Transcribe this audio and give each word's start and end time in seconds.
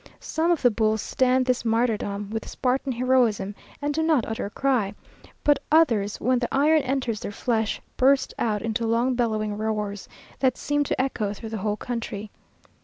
Some 0.19 0.49
of 0.49 0.63
the 0.63 0.71
bulls 0.71 0.99
stand 0.99 1.45
this 1.45 1.63
martyrdom 1.63 2.31
with 2.31 2.49
Spartan 2.49 2.91
heroism 2.93 3.53
and 3.83 3.93
do 3.93 4.01
not 4.01 4.25
utter 4.25 4.47
a 4.47 4.49
cry; 4.49 4.95
but 5.43 5.61
others, 5.71 6.19
when 6.19 6.39
the 6.39 6.51
iron 6.51 6.81
enters 6.81 7.19
their 7.19 7.31
flesh, 7.31 7.79
burst 7.97 8.33
out 8.39 8.63
into 8.63 8.87
long 8.87 9.13
bellowing 9.13 9.55
roars, 9.55 10.09
that 10.39 10.57
seem 10.57 10.83
to 10.85 10.99
echo 10.99 11.33
through 11.33 11.49
the 11.49 11.59
whole 11.61 11.77
country. 11.77 12.31